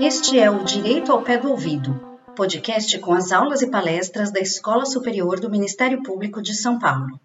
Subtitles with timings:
[0.00, 2.00] Este é o Direito ao Pé do Ouvido,
[2.34, 7.20] podcast com as aulas e palestras da Escola Superior do Ministério Público de São Paulo.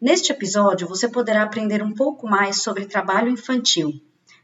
[0.00, 3.92] Neste episódio, você poderá aprender um pouco mais sobre trabalho infantil,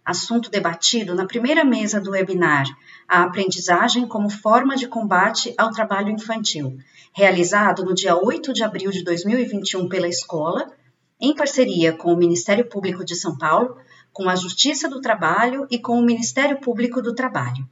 [0.04, 2.66] assunto debatido na primeira mesa do webinar
[3.08, 6.78] A Aprendizagem como Forma de Combate ao Trabalho Infantil,
[7.12, 10.72] realizado no dia 8 de abril de 2021 pela escola,
[11.20, 13.76] em parceria com o Ministério Público de São Paulo,
[14.12, 17.68] com a Justiça do Trabalho e com o Ministério Público do Trabalho.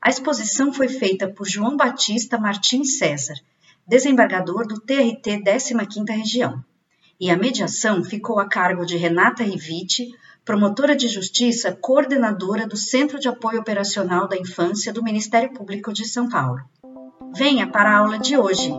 [0.00, 3.34] A exposição foi feita por João Batista Martins César,
[3.86, 6.62] desembargador do TRT 15ª Região,
[7.18, 10.10] e a mediação ficou a cargo de Renata Rivite,
[10.44, 16.04] promotora de justiça, coordenadora do Centro de Apoio Operacional da Infância do Ministério Público de
[16.06, 16.60] São Paulo.
[17.34, 18.70] Venha para a aula de hoje.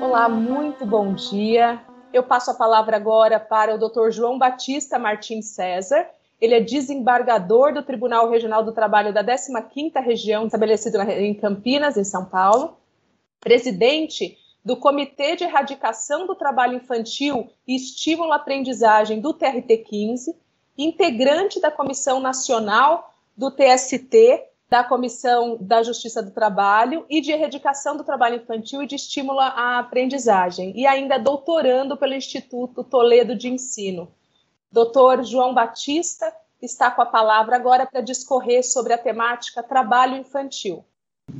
[0.00, 1.80] Olá, muito bom dia.
[2.12, 4.10] Eu passo a palavra agora para o Dr.
[4.10, 6.06] João Batista Martins César.
[6.40, 12.04] Ele é desembargador do Tribunal Regional do Trabalho da 15ª Região, estabelecido em Campinas, em
[12.04, 12.76] São Paulo,
[13.44, 20.34] presidente do Comitê de Erradicação do Trabalho Infantil e Estímulo à Aprendizagem do TRT 15,
[20.76, 27.96] integrante da Comissão Nacional do TST da Comissão da Justiça do Trabalho e de Erradicação
[27.96, 33.48] do Trabalho Infantil e de Estímulo à Aprendizagem, e ainda doutorando pelo Instituto Toledo de
[33.48, 34.12] Ensino.
[34.72, 40.84] Doutor João Batista está com a palavra agora para discorrer sobre a temática trabalho infantil.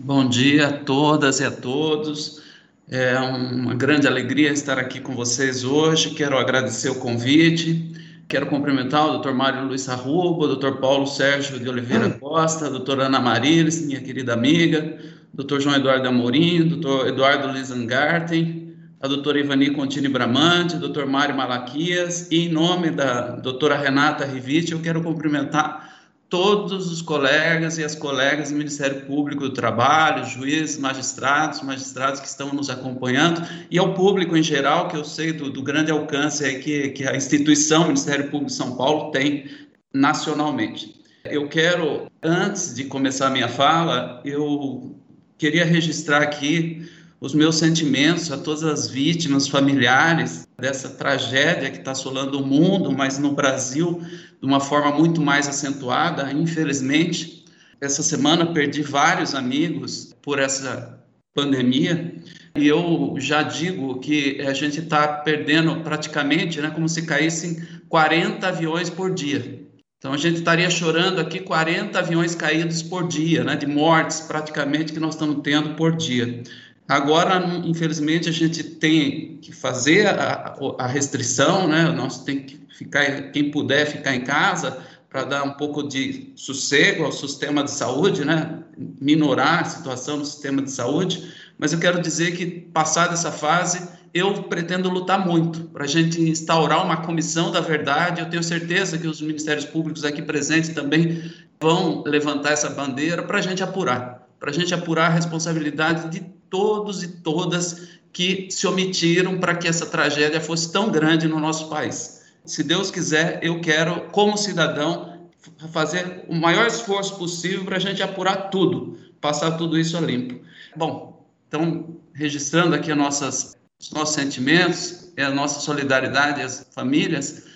[0.02, 2.42] Bom dia a todas e a todos.
[2.88, 6.10] É uma grande alegria estar aqui com vocês hoje.
[6.10, 7.94] Quero agradecer o convite
[8.26, 9.32] Quero cumprimentar o Dr.
[9.32, 10.78] Mário Luiz Arrubo, o Dr.
[10.80, 14.98] Paulo Sérgio de Oliveira Costa, a doutora Ana Marilis, minha querida amiga,
[15.32, 15.60] Dr.
[15.60, 17.08] João Eduardo Amorim, Dr.
[17.08, 21.04] Eduardo Lisangarten, a doutora Ivani Contini Bramante, Dr.
[21.04, 25.93] Mário Malaquias, e em nome da doutora Renata Rivite, eu quero cumprimentar
[26.28, 32.26] todos os colegas e as colegas do Ministério Público do Trabalho, juízes, magistrados, magistrados que
[32.26, 36.58] estão nos acompanhando, e ao público em geral, que eu sei do, do grande alcance
[36.60, 39.48] que, que a instituição Ministério Público de São Paulo tem
[39.92, 40.94] nacionalmente.
[41.24, 44.94] Eu quero, antes de começar a minha fala, eu
[45.38, 46.86] queria registrar aqui
[47.24, 52.92] os meus sentimentos a todas as vítimas, familiares dessa tragédia que está assolando o mundo,
[52.92, 53.98] mas no Brasil
[54.38, 57.46] de uma forma muito mais acentuada, infelizmente.
[57.80, 61.02] Essa semana perdi vários amigos por essa
[61.34, 62.14] pandemia
[62.54, 68.46] e eu já digo que a gente está perdendo praticamente, né, como se caíssem 40
[68.46, 69.62] aviões por dia.
[69.96, 74.92] Então a gente estaria chorando aqui 40 aviões caídos por dia, né, de mortes praticamente
[74.92, 76.42] que nós estamos tendo por dia.
[76.88, 81.84] Agora, infelizmente, a gente tem que fazer a, a restrição, né?
[81.84, 84.78] Nós tem que ficar, quem puder ficar em casa
[85.08, 88.58] para dar um pouco de sossego ao sistema de saúde, né?
[89.00, 91.32] Minorar a situação no sistema de saúde.
[91.56, 96.20] Mas eu quero dizer que, passada essa fase, eu pretendo lutar muito para a gente
[96.20, 98.20] instaurar uma comissão da verdade.
[98.20, 103.38] Eu tenho certeza que os ministérios públicos aqui presentes também vão levantar essa bandeira para
[103.38, 106.20] a gente apurar, para a gente apurar a responsabilidade de
[106.54, 111.68] todos e todas que se omitiram para que essa tragédia fosse tão grande no nosso
[111.68, 112.22] país.
[112.44, 115.28] Se Deus quiser, eu quero, como cidadão,
[115.72, 120.44] fazer o maior esforço possível para a gente apurar tudo, passar tudo isso a limpo.
[120.76, 127.46] Bom, então, registrando aqui nossas, os nossos sentimentos, a nossa solidariedade às famílias,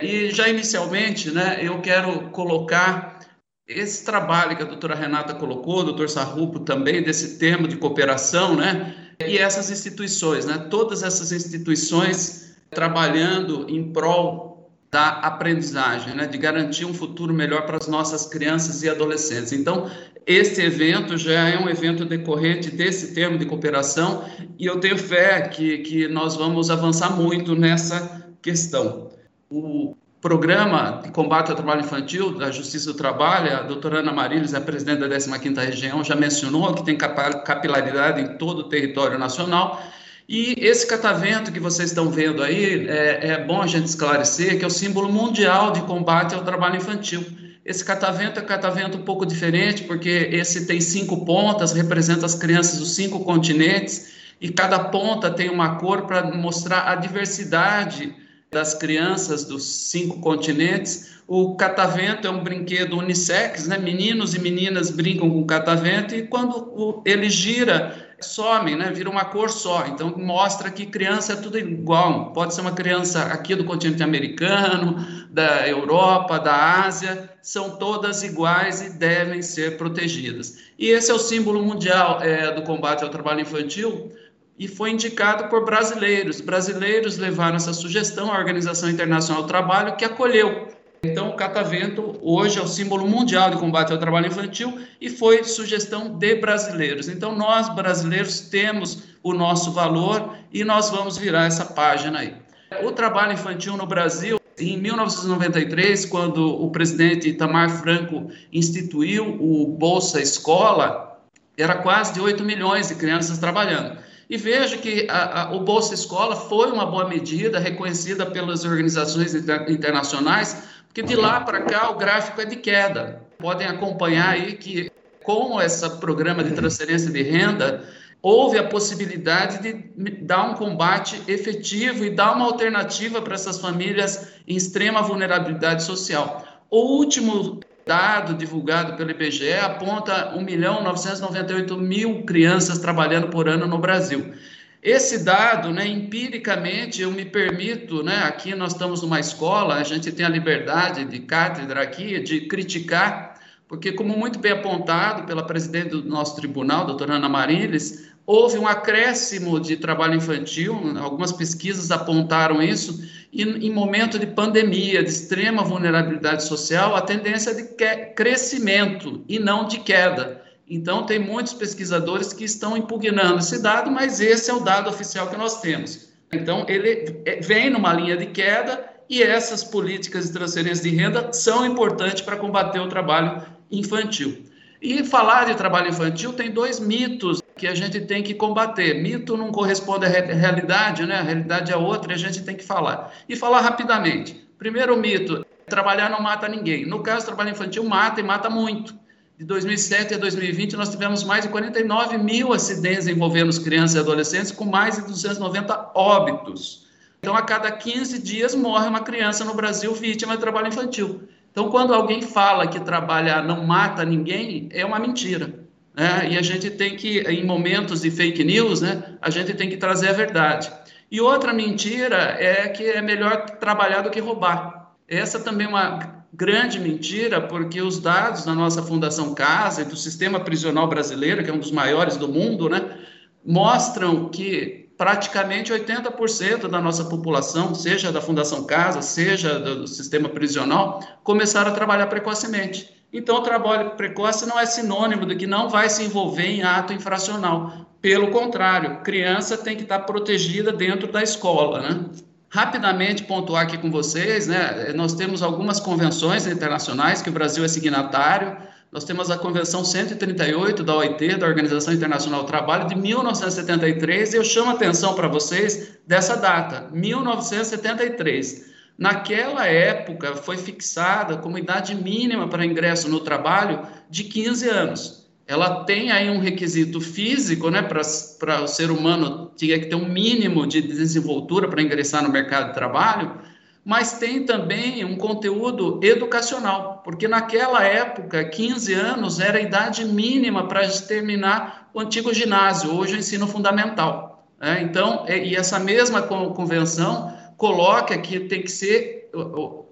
[0.00, 3.18] e já inicialmente, né, eu quero colocar
[3.66, 8.54] esse trabalho que a doutora Renata colocou, o doutor Sarrupo também, desse tema de cooperação,
[8.54, 8.94] né?
[9.20, 10.58] E essas instituições, né?
[10.70, 16.26] Todas essas instituições trabalhando em prol da aprendizagem, né?
[16.26, 19.52] De garantir um futuro melhor para as nossas crianças e adolescentes.
[19.52, 19.90] Então,
[20.26, 24.24] esse evento já é um evento decorrente desse tema de cooperação
[24.58, 29.10] e eu tenho fé que, que nós vamos avançar muito nessa questão.
[29.50, 29.94] O
[30.24, 34.60] programa de combate ao trabalho infantil da Justiça do Trabalho, a doutora Ana Marilis, a
[34.62, 39.82] presidente da 15ª Região, já mencionou que tem capilaridade em todo o território nacional,
[40.26, 44.64] e esse catavento que vocês estão vendo aí, é, é bom a gente esclarecer que
[44.64, 47.22] é o símbolo mundial de combate ao trabalho infantil.
[47.62, 52.34] Esse catavento é um catavento um pouco diferente, porque esse tem cinco pontas, representa as
[52.34, 58.23] crianças dos cinco continentes, e cada ponta tem uma cor para mostrar a diversidade
[58.54, 61.12] das crianças dos cinco continentes.
[61.26, 63.76] O catavento é um brinquedo unissex, né?
[63.76, 68.90] Meninos e meninas brincam com o catavento e quando ele gira, some, né?
[68.92, 69.86] Vira uma cor só.
[69.86, 72.32] Então mostra que criança é tudo igual.
[72.32, 78.80] Pode ser uma criança aqui do continente americano, da Europa, da Ásia, são todas iguais
[78.82, 80.58] e devem ser protegidas.
[80.78, 84.12] E esse é o símbolo mundial é, do combate ao trabalho infantil
[84.58, 86.40] e foi indicado por brasileiros.
[86.40, 90.68] Brasileiros levaram essa sugestão à Organização Internacional do Trabalho, que acolheu.
[91.02, 95.44] Então, o catavento hoje é o símbolo mundial de combate ao trabalho infantil e foi
[95.44, 97.08] sugestão de brasileiros.
[97.08, 102.34] Então, nós brasileiros temos o nosso valor e nós vamos virar essa página aí.
[102.82, 110.22] O trabalho infantil no Brasil, em 1993, quando o presidente Itamar Franco instituiu o Bolsa
[110.22, 111.20] Escola,
[111.56, 113.98] era quase de 8 milhões de crianças trabalhando.
[114.28, 119.34] E vejo que a, a, o Bolsa Escola foi uma boa medida, reconhecida pelas organizações
[119.34, 123.22] inter, internacionais, porque de lá para cá o gráfico é de queda.
[123.38, 124.90] Podem acompanhar aí que,
[125.22, 127.84] com esse programa de transferência de renda,
[128.22, 134.28] houve a possibilidade de dar um combate efetivo e dar uma alternativa para essas famílias
[134.48, 136.42] em extrema vulnerabilidade social.
[136.70, 143.66] O último dado divulgado pelo IBGE aponta 1 milhão 998 mil crianças trabalhando por ano
[143.66, 144.34] no Brasil.
[144.82, 150.12] Esse dado, né, empiricamente, eu me permito, né, aqui nós estamos numa escola, a gente
[150.12, 155.88] tem a liberdade de cátedra aqui, de criticar, porque, como muito bem apontado pela presidente
[155.88, 162.62] do nosso tribunal, doutora Ana Mariles, houve um acréscimo de trabalho infantil, algumas pesquisas apontaram
[162.62, 169.24] isso, e em momento de pandemia, de extrema vulnerabilidade social, a tendência é de crescimento
[169.28, 170.42] e não de queda.
[170.68, 175.28] Então, tem muitos pesquisadores que estão impugnando esse dado, mas esse é o dado oficial
[175.28, 176.08] que nós temos.
[176.32, 181.32] Então, ele é, vem numa linha de queda e essas políticas de transferência de renda
[181.32, 184.44] são importantes para combater o trabalho infantil.
[184.84, 188.92] E falar de trabalho infantil tem dois mitos que a gente tem que combater.
[189.00, 191.20] Mito não corresponde à realidade, né?
[191.20, 193.10] A realidade é outra e a gente tem que falar.
[193.26, 194.46] E falar rapidamente.
[194.58, 196.84] Primeiro mito, trabalhar não mata ninguém.
[196.84, 198.94] No caso, trabalho infantil mata e mata muito.
[199.38, 204.52] De 2007 a 2020, nós tivemos mais de 49 mil acidentes envolvendo crianças e adolescentes,
[204.52, 206.84] com mais de 290 óbitos.
[207.20, 211.22] Então, a cada 15 dias morre uma criança no Brasil vítima de trabalho infantil.
[211.54, 215.54] Então, quando alguém fala que trabalhar não mata ninguém, é uma mentira.
[215.94, 216.30] Né?
[216.32, 219.76] E a gente tem que, em momentos de fake news, né, a gente tem que
[219.76, 220.68] trazer a verdade.
[221.08, 224.96] E outra mentira é que é melhor trabalhar do que roubar.
[225.06, 229.96] Essa também é uma grande mentira, porque os dados da nossa Fundação Casa e do
[229.96, 232.98] sistema prisional brasileiro, que é um dos maiores do mundo, né,
[233.46, 241.00] mostram que praticamente 80% da nossa população, seja da Fundação Casa, seja do sistema prisional,
[241.22, 242.94] começaram a trabalhar precocemente.
[243.12, 246.92] Então, o trabalho precoce não é sinônimo de que não vai se envolver em ato
[246.92, 247.86] infracional.
[248.00, 252.04] Pelo contrário, criança tem que estar protegida dentro da escola, né?
[252.48, 254.92] Rapidamente pontuar aqui com vocês, né?
[254.94, 258.56] Nós temos algumas convenções internacionais que o Brasil é signatário,
[258.94, 264.36] nós temos a Convenção 138 da OIT, da Organização Internacional do Trabalho, de 1973, e
[264.36, 268.72] eu chamo a atenção para vocês dessa data, 1973.
[268.96, 275.28] Naquela época, foi fixada como idade mínima para ingresso no trabalho de 15 anos.
[275.44, 280.08] Ela tem aí um requisito físico, né, para o ser humano tinha que ter um
[280.08, 283.40] mínimo de desenvoltura para ingressar no mercado de trabalho,
[283.84, 290.66] mas tem também um conteúdo educacional, porque naquela época, 15 anos era a idade mínima
[290.66, 294.48] para terminar o antigo ginásio, hoje o ensino fundamental.
[294.58, 294.80] Né?
[294.82, 299.30] Então, e essa mesma convenção coloca que tem que ser,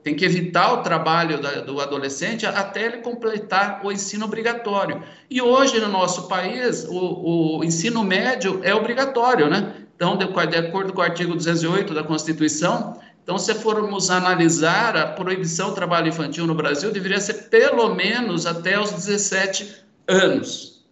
[0.03, 5.03] tem que evitar o trabalho do adolescente até ele completar o ensino obrigatório.
[5.29, 9.75] E hoje no nosso país, o, o ensino médio é obrigatório, né?
[9.95, 15.07] Então, de, de acordo com o artigo 208 da Constituição, então, se formos analisar a
[15.07, 20.85] proibição do trabalho infantil no Brasil, deveria ser pelo menos até os 17 anos.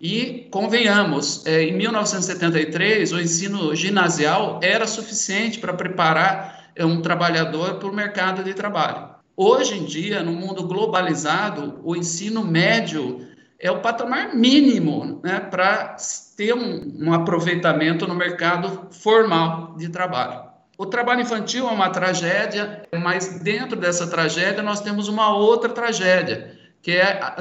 [0.00, 7.74] E, convenhamos, é, em 1973, o ensino ginasial era suficiente para preparar é, um trabalhador
[7.74, 9.10] para o mercado de trabalho.
[9.36, 15.96] Hoje em dia, no mundo globalizado, o ensino médio é o patamar mínimo né, para
[16.36, 20.49] ter um, um aproveitamento no mercado formal de trabalho.
[20.80, 26.58] O trabalho infantil é uma tragédia, mas dentro dessa tragédia nós temos uma outra tragédia,
[26.80, 27.36] que é a,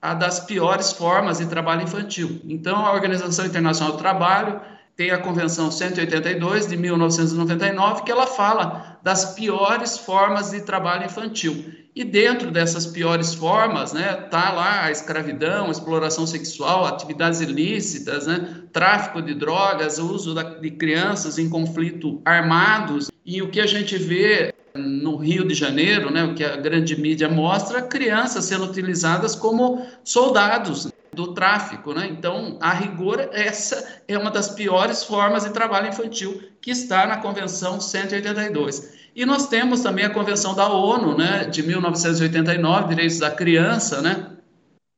[0.00, 2.40] a das piores formas de trabalho infantil.
[2.42, 4.62] Então, a Organização Internacional do Trabalho
[4.96, 11.62] tem a Convenção 182 de 1999, que ela fala das piores formas de trabalho infantil.
[11.94, 18.26] E dentro dessas piores formas, né, tá lá a escravidão, a exploração sexual, atividades ilícitas,
[18.26, 23.10] né, tráfico de drogas, uso de crianças em conflito armados.
[23.26, 27.00] E o que a gente vê no Rio de Janeiro, né, o que a grande
[27.00, 32.08] mídia mostra, crianças sendo utilizadas como soldados do tráfico, né?
[32.10, 37.16] Então, a rigor, essa é uma das piores formas de trabalho infantil que está na
[37.16, 38.94] Convenção 182.
[39.14, 44.30] E nós temos também a Convenção da ONU, né, de 1989, Direitos da Criança, né,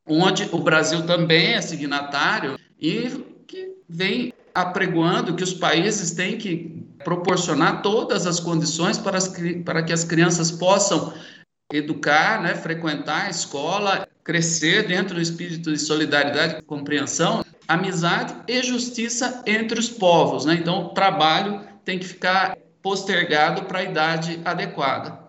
[0.06, 3.08] onde o Brasil também é signatário e
[3.46, 9.32] que vem apregoando que os países têm que proporcionar todas as condições para, as,
[9.64, 11.12] para que as crianças possam
[11.72, 19.42] educar, né, frequentar a escola, crescer dentro do espírito de solidariedade, compreensão, amizade e justiça
[19.46, 20.44] entre os povos.
[20.44, 20.54] Né?
[20.54, 25.22] Então, o trabalho tem que ficar postergado para a idade adequada.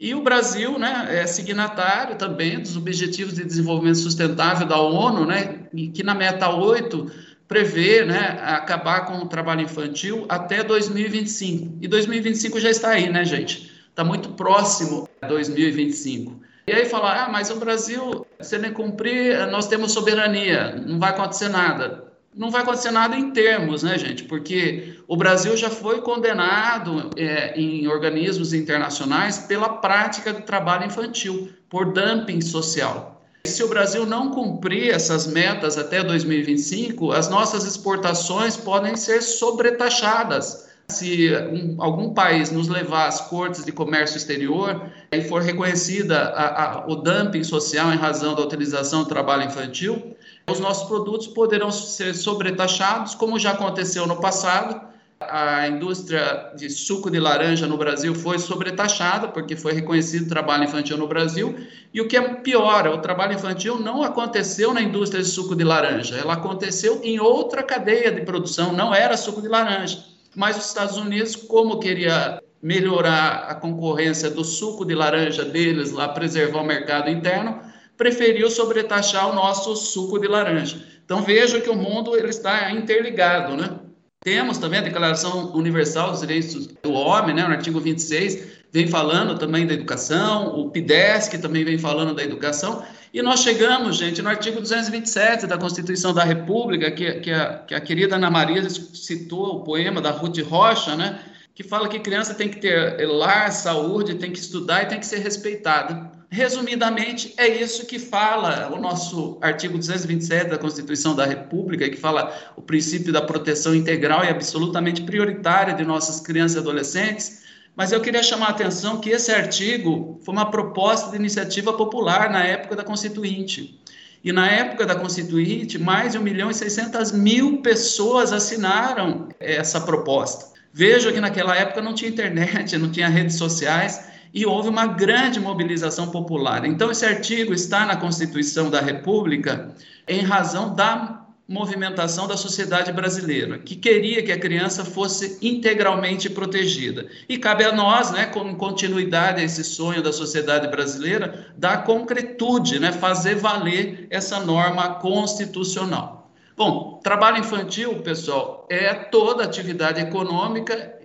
[0.00, 5.66] E o Brasil né, é signatário também dos Objetivos de Desenvolvimento Sustentável da ONU, né,
[5.74, 7.10] e que na meta 8
[7.48, 11.78] prevê né, acabar com o trabalho infantil até 2025.
[11.80, 13.72] E 2025 já está aí, né, gente?
[13.88, 16.40] Está muito próximo a 2025.
[16.66, 21.10] E aí falar, ah, mas o Brasil, se ele cumprir, nós temos soberania, não vai
[21.10, 24.22] acontecer nada não vai acontecer nada em termos, né, gente?
[24.22, 31.50] Porque o Brasil já foi condenado é, em organismos internacionais pela prática do trabalho infantil,
[31.68, 33.17] por dumping social.
[33.48, 40.68] Se o Brasil não cumprir essas metas até 2025, as nossas exportações podem ser sobretaxadas.
[40.90, 46.64] Se um, algum país nos levar às cortes de comércio exterior e for reconhecida a,
[46.64, 50.16] a, o dumping social em razão da utilização do trabalho infantil,
[50.50, 54.87] os nossos produtos poderão ser sobretaxados, como já aconteceu no passado.
[55.20, 60.64] A indústria de suco de laranja no Brasil foi sobretaxada, porque foi reconhecido o trabalho
[60.64, 61.56] infantil no Brasil.
[61.92, 65.64] E o que é pior, o trabalho infantil não aconteceu na indústria de suco de
[65.64, 70.04] laranja, ela aconteceu em outra cadeia de produção, não era suco de laranja.
[70.36, 76.08] Mas os Estados Unidos, como queria melhorar a concorrência do suco de laranja deles, lá
[76.08, 77.60] preservar o mercado interno,
[77.96, 80.80] preferiu sobretaxar o nosso suco de laranja.
[81.04, 83.80] Então veja que o mundo ele está interligado, né?
[84.28, 89.38] Temos também a Declaração Universal dos Direitos do Homem, né, no artigo 26, vem falando
[89.38, 94.28] também da educação, o PIDESC também vem falando da educação, e nós chegamos, gente, no
[94.28, 99.46] artigo 227 da Constituição da República, que, que, a, que a querida Ana Maria citou
[99.46, 101.20] o poema da Ruth Rocha, né,
[101.54, 105.06] que fala que criança tem que ter lar, saúde, tem que estudar e tem que
[105.06, 106.17] ser respeitada.
[106.30, 112.52] Resumidamente, é isso que fala o nosso artigo 227 da Constituição da República, que fala
[112.54, 117.44] o princípio da proteção integral e absolutamente prioritária de nossas crianças e adolescentes.
[117.74, 122.28] Mas eu queria chamar a atenção que esse artigo foi uma proposta de iniciativa popular
[122.30, 123.80] na época da Constituinte.
[124.22, 129.80] E na época da Constituinte, mais de 1 milhão e 600 mil pessoas assinaram essa
[129.80, 130.58] proposta.
[130.72, 135.40] Veja que naquela época não tinha internet, não tinha redes sociais, e houve uma grande
[135.40, 136.64] mobilização popular.
[136.64, 139.74] Então, esse artigo está na Constituição da República
[140.06, 147.06] em razão da movimentação da sociedade brasileira, que queria que a criança fosse integralmente protegida.
[147.26, 152.78] E cabe a nós, né, como continuidade a esse sonho da sociedade brasileira, dar concretude,
[152.78, 156.30] né, fazer valer essa norma constitucional.
[156.54, 160.98] Bom, trabalho infantil, pessoal, é toda atividade econômica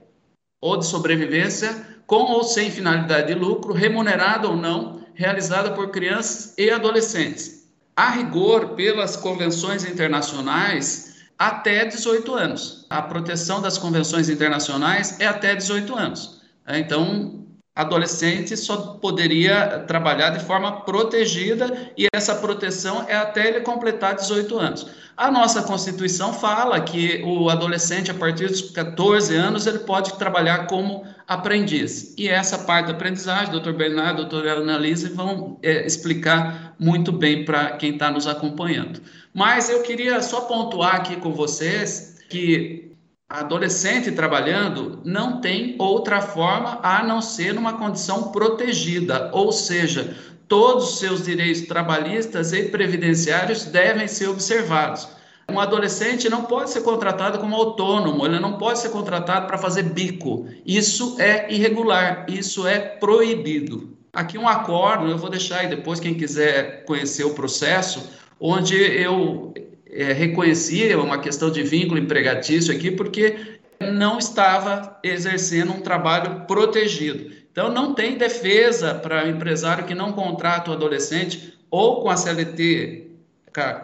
[0.60, 6.53] ou de sobrevivência com ou sem finalidade de lucro, remunerada ou não, realizada por crianças
[6.57, 7.67] e adolescentes.
[7.95, 12.86] A rigor, pelas convenções internacionais, até 18 anos.
[12.89, 16.41] A proteção das convenções internacionais é até 18 anos.
[16.65, 17.43] É, então,
[17.75, 24.60] adolescente só poderia trabalhar de forma protegida e essa proteção é até ele completar 18
[24.60, 24.88] anos.
[25.18, 30.68] A nossa Constituição fala que o adolescente, a partir dos 14 anos, ele pode trabalhar
[30.68, 32.13] como aprendiz.
[32.18, 37.72] E essa parte da aprendizagem, doutor Bernardo, doutora Annalise vão é, explicar muito bem para
[37.77, 39.01] quem está nos acompanhando.
[39.34, 42.93] Mas eu queria só pontuar aqui com vocês que
[43.30, 50.15] adolescente trabalhando não tem outra forma a não ser numa condição protegida, ou seja,
[50.48, 55.08] todos os seus direitos trabalhistas e previdenciários devem ser observados.
[55.50, 59.84] Um adolescente não pode ser contratado como autônomo, ele não pode ser contratado para fazer
[59.84, 60.48] bico.
[60.65, 63.98] Isso é irregular, isso é proibido.
[64.13, 69.53] Aqui um acordo, eu vou deixar aí depois quem quiser conhecer o processo, onde eu
[69.96, 77.32] é, reconhecia uma questão de vínculo empregatício aqui, porque não estava exercendo um trabalho protegido.
[77.52, 83.12] Então, não tem defesa para empresário que não contrata o adolescente ou com a CLT,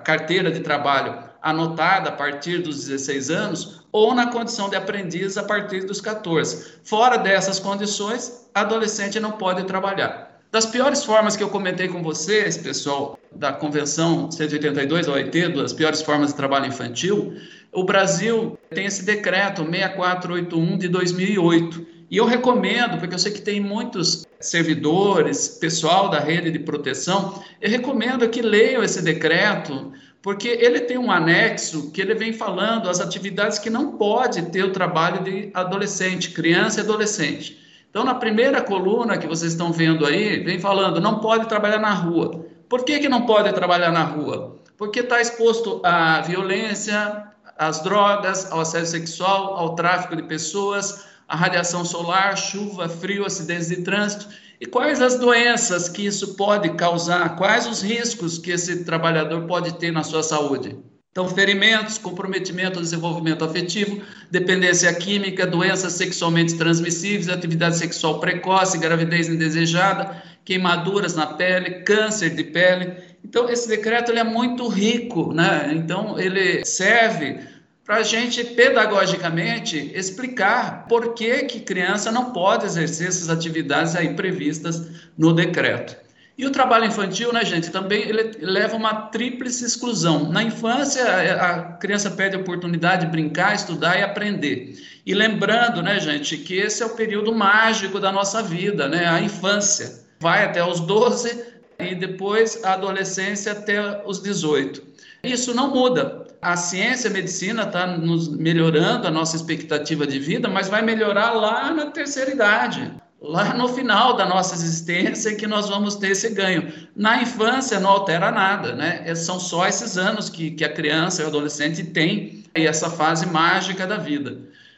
[0.03, 5.43] carteira de trabalho, anotada a partir dos 16 anos, ou na condição de aprendiz a
[5.43, 6.79] partir dos 14.
[6.83, 10.28] Fora dessas condições, adolescente não pode trabalhar.
[10.51, 15.73] Das piores formas que eu comentei com vocês, pessoal, da Convenção 182 da OIT, das
[15.73, 17.35] piores formas de trabalho infantil,
[17.71, 21.85] o Brasil tem esse decreto 6481 de 2008.
[22.09, 27.43] E eu recomendo, porque eu sei que tem muitos servidores, pessoal da rede de proteção,
[27.61, 32.89] eu recomendo que leiam esse decreto, porque ele tem um anexo que ele vem falando
[32.89, 37.68] as atividades que não pode ter o trabalho de adolescente, criança e adolescente.
[37.89, 41.91] Então, na primeira coluna que vocês estão vendo aí, vem falando, não pode trabalhar na
[41.91, 42.45] rua.
[42.69, 44.59] Por que, que não pode trabalhar na rua?
[44.77, 47.23] Porque está exposto à violência,
[47.57, 53.69] às drogas, ao assédio sexual, ao tráfico de pessoas, à radiação solar, chuva, frio, acidentes
[53.69, 54.27] de trânsito.
[54.61, 57.35] E quais as doenças que isso pode causar?
[57.37, 60.77] Quais os riscos que esse trabalhador pode ter na sua saúde?
[61.11, 69.27] Então, ferimentos, comprometimento do desenvolvimento afetivo, dependência química, doenças sexualmente transmissíveis, atividade sexual precoce, gravidez
[69.27, 72.93] indesejada, queimaduras na pele, câncer de pele.
[73.25, 75.71] Então, esse decreto ele é muito rico, né?
[75.73, 77.39] Então, ele serve
[77.83, 84.13] para a gente, pedagogicamente, explicar por que, que criança não pode exercer essas atividades aí
[84.13, 84.87] previstas
[85.17, 85.97] no decreto.
[86.39, 90.31] E o trabalho infantil, né, gente, também ele leva uma tríplice exclusão.
[90.31, 91.03] Na infância,
[91.35, 94.81] a criança perde a oportunidade de brincar, estudar e aprender.
[95.05, 99.19] E lembrando, né, gente, que esse é o período mágico da nossa vida, né, a
[99.19, 99.99] infância.
[100.17, 101.43] Vai até os 12
[101.77, 104.81] e depois a adolescência até os 18.
[105.21, 106.25] Isso não muda.
[106.41, 111.31] A ciência, a medicina está nos melhorando a nossa expectativa de vida, mas vai melhorar
[111.31, 116.29] lá na terceira idade lá no final da nossa existência que nós vamos ter esse
[116.29, 116.71] ganho.
[116.95, 119.01] Na infância não altera nada, né?
[119.05, 122.89] É, são só esses anos que, que a criança e o adolescente tem e essa
[122.89, 124.37] fase mágica da vida.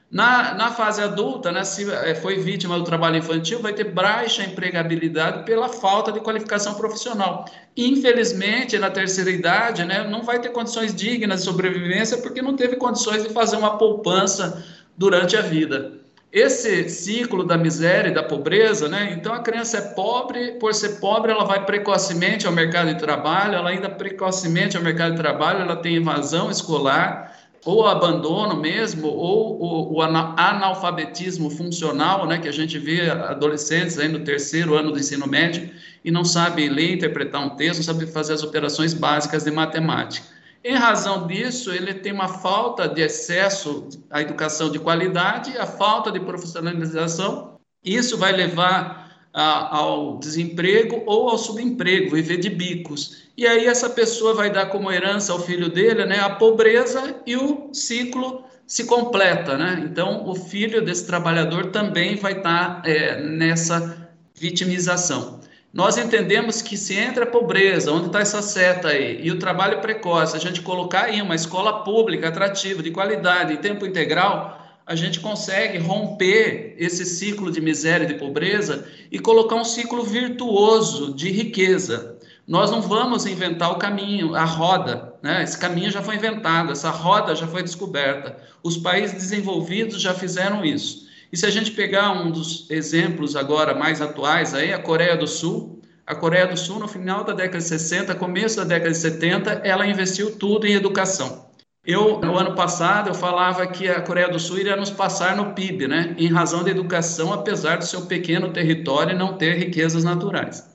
[0.09, 4.43] Na, na fase adulta, né, se é, foi vítima do trabalho infantil, vai ter baixa
[4.43, 7.45] empregabilidade pela falta de qualificação profissional.
[7.77, 12.75] Infelizmente, na terceira idade, né, não vai ter condições dignas de sobrevivência porque não teve
[12.75, 14.61] condições de fazer uma poupança
[14.97, 16.00] durante a vida
[16.31, 19.13] esse ciclo da miséria e da pobreza, né?
[19.17, 23.55] Então a criança é pobre, por ser pobre, ela vai precocemente ao mercado de trabalho,
[23.55, 29.93] ela ainda precocemente ao mercado de trabalho, ela tem evasão escolar, ou abandono mesmo, ou
[29.93, 32.39] o, analfabetismo funcional, né?
[32.39, 35.69] Que a gente vê adolescentes aí no terceiro ano do ensino médio
[36.03, 40.25] e não sabe ler, interpretar um texto, não sabe fazer as operações básicas de matemática.
[40.63, 46.11] Em razão disso, ele tem uma falta de acesso à educação de qualidade, a falta
[46.11, 47.55] de profissionalização.
[47.83, 49.01] Isso vai levar
[49.33, 53.23] a, ao desemprego ou ao subemprego, viver de bicos.
[53.35, 57.35] E aí essa pessoa vai dar como herança ao filho dele né, a pobreza e
[57.35, 59.57] o ciclo se completa.
[59.57, 59.83] Né?
[59.83, 65.39] Então, o filho desse trabalhador também vai estar é, nessa vitimização.
[65.73, 69.79] Nós entendemos que se entra a pobreza, onde está essa seta aí, e o trabalho
[69.79, 74.95] precoce, a gente colocar aí uma escola pública atrativa, de qualidade, em tempo integral, a
[74.95, 81.13] gente consegue romper esse ciclo de miséria e de pobreza e colocar um ciclo virtuoso
[81.13, 82.17] de riqueza.
[82.45, 85.41] Nós não vamos inventar o caminho, a roda, né?
[85.41, 88.35] Esse caminho já foi inventado, essa roda já foi descoberta.
[88.61, 91.09] Os países desenvolvidos já fizeram isso.
[91.31, 95.27] E se a gente pegar um dos exemplos agora mais atuais aí, a Coreia do
[95.27, 98.97] Sul, a Coreia do Sul no final da década de 60, começo da década de
[98.97, 101.49] 70, ela investiu tudo em educação.
[101.85, 105.53] Eu, no ano passado, eu falava que a Coreia do Sul iria nos passar no
[105.53, 110.03] PIB, né, em razão da educação, apesar do seu pequeno território e não ter riquezas
[110.03, 110.69] naturais.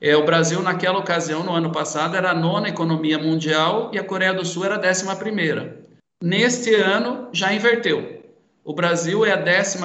[0.00, 4.04] É, o Brasil, naquela ocasião, no ano passado, era a nona economia mundial e a
[4.04, 5.80] Coreia do Sul era a décima primeira.
[6.22, 8.17] Neste ano, já inverteu.
[8.68, 9.78] O Brasil é a 11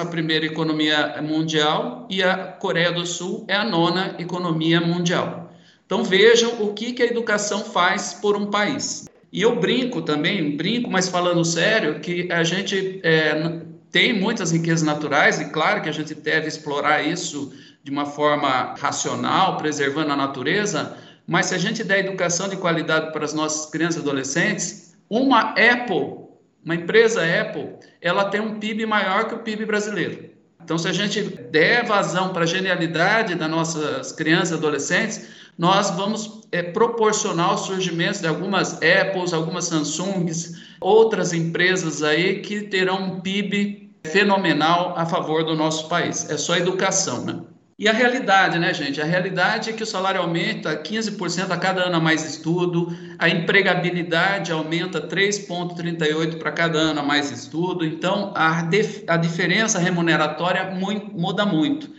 [0.44, 5.50] economia mundial e a Coreia do Sul é a nona economia mundial.
[5.86, 9.08] Então vejam o que, que a educação faz por um país.
[9.32, 14.82] E eu brinco também, brinco, mas falando sério, que a gente é, tem muitas riquezas
[14.82, 20.16] naturais e claro que a gente deve explorar isso de uma forma racional, preservando a
[20.16, 20.94] natureza,
[21.26, 25.54] mas se a gente der educação de qualidade para as nossas crianças e adolescentes, uma
[25.54, 26.23] Apple
[26.64, 30.30] uma empresa Apple, ela tem um PIB maior que o PIB brasileiro.
[30.62, 35.90] Então, se a gente der vazão para a genialidade das nossas crianças e adolescentes, nós
[35.90, 43.02] vamos é, proporcionar o surgimento de algumas Apples, algumas Samsungs, outras empresas aí que terão
[43.02, 46.28] um PIB fenomenal a favor do nosso país.
[46.30, 47.40] É só educação, né?
[47.76, 49.00] E a realidade, né, gente?
[49.00, 53.28] A realidade é que o salário aumenta 15% a cada ano a mais estudo, a
[53.28, 58.60] empregabilidade aumenta 3,38% para cada ano a mais estudo, então a,
[59.08, 61.90] a diferença remuneratória muda muito.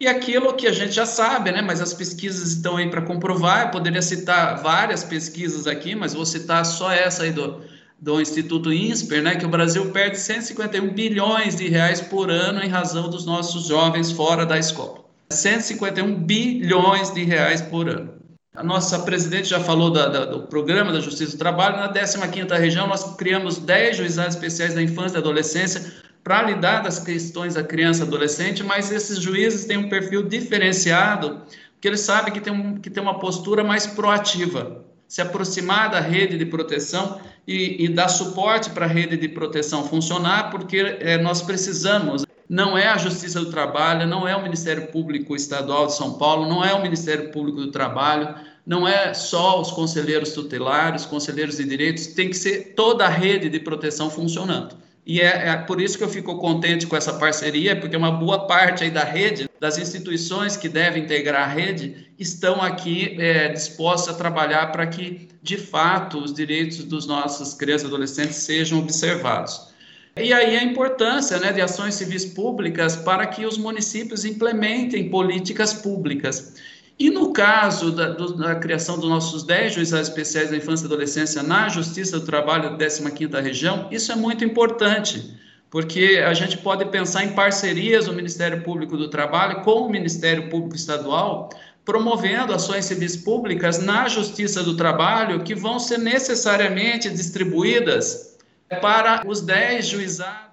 [0.00, 1.60] E aquilo que a gente já sabe, né?
[1.60, 3.66] Mas as pesquisas estão aí para comprovar.
[3.66, 7.62] Eu poderia citar várias pesquisas aqui, mas vou citar só essa aí do,
[8.00, 9.34] do Instituto INSPER, né?
[9.34, 14.12] Que o Brasil perde 151 bilhões de reais por ano em razão dos nossos jovens
[14.12, 15.07] fora da escola.
[15.30, 18.14] 151 bilhões de reais por ano.
[18.54, 21.76] A nossa presidente já falou da, da, do programa da Justiça do Trabalho.
[21.76, 25.92] Na 15ª região, nós criamos 10 juizados especiais da infância e adolescência
[26.24, 31.42] para lidar das questões da criança e adolescente, mas esses juízes têm um perfil diferenciado,
[31.72, 36.00] porque eles sabem que tem, um, que tem uma postura mais proativa, se aproximar da
[36.00, 41.16] rede de proteção e, e dar suporte para a rede de proteção funcionar, porque é,
[41.16, 42.26] nós precisamos.
[42.48, 46.48] Não é a Justiça do Trabalho, não é o Ministério Público Estadual de São Paulo,
[46.48, 48.34] não é o Ministério Público do Trabalho,
[48.64, 53.48] não é só os conselheiros tutelares, conselheiros de direitos, tem que ser toda a rede
[53.48, 54.76] de proteção funcionando.
[55.08, 58.46] E é, é, por isso que eu fico contente com essa parceria, porque uma boa
[58.46, 64.14] parte aí da rede, das instituições que devem integrar a rede, estão aqui é, dispostas
[64.14, 69.67] a trabalhar para que, de fato, os direitos dos nossos crianças e adolescentes sejam observados.
[70.20, 75.72] E aí a importância né, de ações civis públicas para que os municípios implementem políticas
[75.72, 76.54] públicas.
[76.98, 80.86] E no caso da, do, da, criação dos nossos 10 juizados especiais da infância e
[80.86, 85.38] adolescência na Justiça do Trabalho da 15ª Região, isso é muito importante,
[85.70, 90.48] porque a gente pode pensar em parcerias do Ministério Público do Trabalho com o Ministério
[90.48, 91.50] Público Estadual,
[91.84, 98.27] promovendo ações civis públicas na Justiça do Trabalho que vão ser necessariamente distribuídas
[98.80, 100.48] para os 10 juizados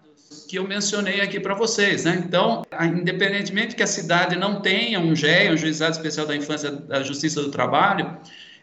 [0.47, 2.23] que eu mencionei aqui para vocês, né?
[2.25, 7.03] Então, independentemente que a cidade não tenha um GE, um Juizado Especial da Infância da
[7.03, 8.17] Justiça do Trabalho,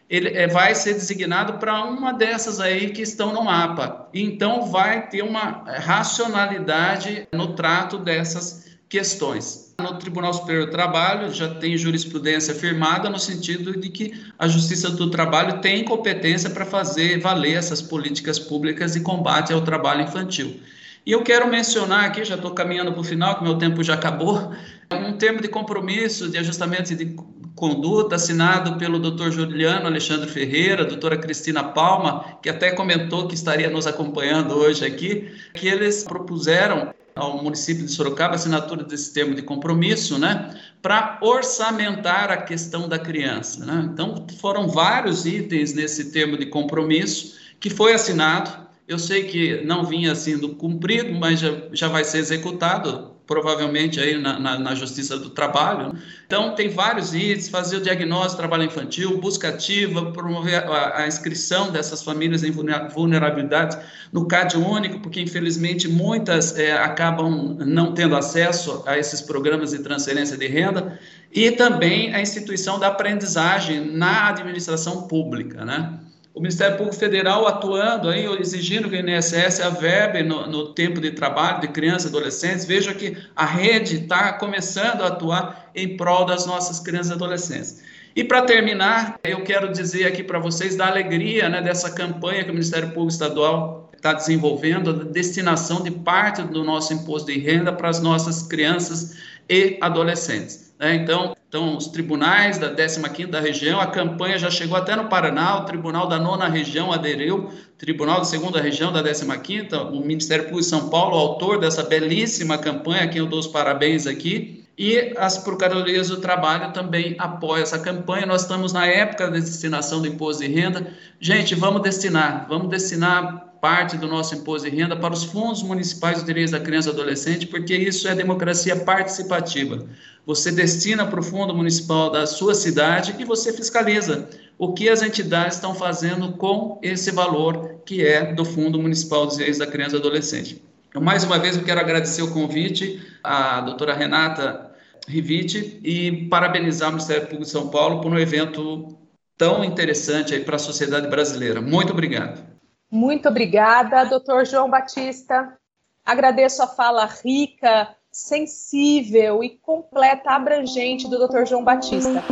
[0.09, 4.09] ele é, vai ser designado para uma dessas aí que estão no mapa.
[4.13, 9.62] Então, vai ter uma racionalidade no trato dessas questões.
[9.79, 14.89] No Tribunal Superior do Trabalho já tem jurisprudência firmada no sentido de que a Justiça
[14.89, 20.59] do Trabalho tem competência para fazer valer essas políticas públicas de combate ao trabalho infantil.
[21.05, 23.95] E eu quero mencionar aqui, já estou caminhando para o final, que meu tempo já
[23.95, 24.53] acabou,
[24.91, 27.15] um termo de compromisso de ajustamento de
[27.55, 29.29] conduta assinado pelo Dr.
[29.31, 35.29] Juliano Alexandre Ferreira, doutora Cristina Palma, que até comentou que estaria nos acompanhando hoje aqui,
[35.53, 42.31] que eles propuseram ao município de Sorocaba assinatura desse termo de compromisso, né, para orçamentar
[42.31, 43.65] a questão da criança.
[43.65, 43.89] Né?
[43.93, 49.85] Então, foram vários itens nesse termo de compromisso que foi assinado eu sei que não
[49.85, 55.17] vinha sendo cumprido, mas já, já vai ser executado, provavelmente aí na, na, na, Justiça
[55.17, 55.95] do Trabalho.
[56.25, 61.71] Então, tem vários itens, fazer o diagnóstico trabalho infantil, busca ativa, promover a, a inscrição
[61.71, 63.77] dessas famílias em vulnerabilidade
[64.11, 69.79] no CAD único, porque infelizmente muitas é, acabam não tendo acesso a esses programas de
[69.79, 70.99] transferência de renda,
[71.31, 75.99] e também a instituição da aprendizagem na administração pública, né?
[76.33, 81.11] O Ministério Público Federal atuando aí, exigindo que o INSS averbe no, no tempo de
[81.11, 82.65] trabalho de crianças e adolescentes.
[82.65, 87.83] Veja que a rede está começando a atuar em prol das nossas crianças e adolescentes.
[88.15, 92.49] E para terminar, eu quero dizer aqui para vocês da alegria né, dessa campanha que
[92.49, 97.71] o Ministério Público Estadual está desenvolvendo, a destinação de parte do nosso imposto de renda
[97.71, 99.17] para as nossas crianças
[99.47, 100.72] e adolescentes.
[100.83, 100.95] Né?
[100.95, 105.65] Então, então, os tribunais da 15ª região, a campanha já chegou até no Paraná, o
[105.65, 110.67] tribunal da nona região aderiu, tribunal da segunda região da 15ª, o Ministério Público de
[110.67, 115.37] São Paulo, autor dessa belíssima campanha, a quem eu dou os parabéns aqui, e as
[115.37, 118.25] procuradorias do trabalho também apoiam essa campanha.
[118.25, 120.91] Nós estamos na época da destinação do imposto de renda.
[121.21, 126.19] Gente, vamos destinar, vamos destinar parte do nosso imposto de renda para os fundos municipais
[126.19, 129.87] de direitos da criança e adolescente, porque isso é democracia participativa.
[130.25, 135.01] Você destina para o fundo municipal da sua cidade e você fiscaliza o que as
[135.01, 139.95] entidades estão fazendo com esse valor que é do Fundo Municipal de Direitos da Criança
[139.95, 140.61] e Adolescente.
[140.95, 144.71] Mais uma vez, eu quero agradecer o convite à doutora Renata
[145.07, 148.97] Rivite e parabenizar o Ministério Público de São Paulo por um evento
[149.37, 151.61] tão interessante para a sociedade brasileira.
[151.61, 152.52] Muito obrigado.
[152.93, 155.57] Muito obrigada, doutor João Batista.
[156.05, 162.23] Agradeço a fala rica, sensível e completa, abrangente do doutor João Batista.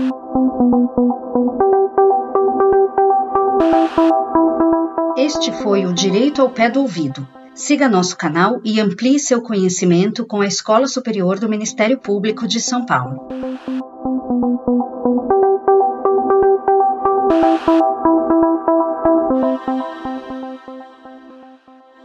[5.17, 7.28] Este foi o Direito ao Pé do Ouvido.
[7.56, 12.62] Siga nosso canal e amplie seu conhecimento com a Escola Superior do Ministério Público de
[12.62, 13.28] São Paulo.